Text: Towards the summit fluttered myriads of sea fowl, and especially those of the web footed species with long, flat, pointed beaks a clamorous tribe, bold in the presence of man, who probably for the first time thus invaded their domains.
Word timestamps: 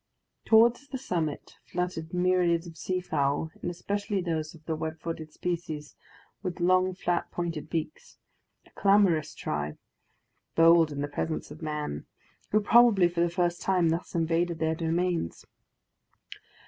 Towards 0.45 0.87
the 0.87 0.97
summit 0.97 1.57
fluttered 1.63 2.11
myriads 2.11 2.65
of 2.65 2.75
sea 2.75 3.01
fowl, 3.01 3.51
and 3.61 3.69
especially 3.69 4.19
those 4.19 4.55
of 4.55 4.65
the 4.65 4.75
web 4.75 4.99
footed 4.99 5.31
species 5.31 5.95
with 6.41 6.59
long, 6.59 6.95
flat, 6.95 7.29
pointed 7.29 7.69
beaks 7.69 8.17
a 8.65 8.71
clamorous 8.71 9.35
tribe, 9.35 9.77
bold 10.55 10.91
in 10.91 11.01
the 11.01 11.07
presence 11.07 11.51
of 11.51 11.61
man, 11.61 12.07
who 12.49 12.61
probably 12.61 13.07
for 13.09 13.21
the 13.21 13.29
first 13.29 13.61
time 13.61 13.89
thus 13.89 14.15
invaded 14.15 14.57
their 14.57 14.73
domains. 14.73 15.45